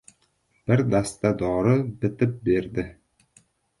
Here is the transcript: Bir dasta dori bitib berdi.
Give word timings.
Bir 0.69 0.81
dasta 0.93 1.31
dori 1.43 1.75
bitib 2.01 2.33
berdi. 2.49 2.87